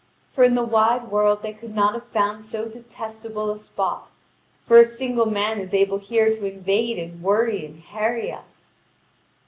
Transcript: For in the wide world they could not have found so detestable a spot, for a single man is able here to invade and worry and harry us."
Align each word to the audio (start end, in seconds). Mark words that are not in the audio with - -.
For 0.31 0.43
in 0.43 0.55
the 0.55 0.63
wide 0.63 1.11
world 1.11 1.43
they 1.43 1.53
could 1.53 1.75
not 1.75 1.93
have 1.93 2.07
found 2.07 2.43
so 2.43 2.67
detestable 2.67 3.51
a 3.51 3.57
spot, 3.59 4.09
for 4.63 4.79
a 4.79 4.83
single 4.83 5.27
man 5.27 5.59
is 5.59 5.75
able 5.75 5.99
here 5.99 6.27
to 6.31 6.51
invade 6.51 6.97
and 6.97 7.21
worry 7.21 7.63
and 7.67 7.83
harry 7.83 8.31
us." 8.31 8.71